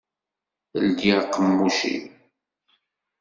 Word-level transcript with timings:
Ldi 0.85 1.09
aqemmuc-im! 1.21 2.05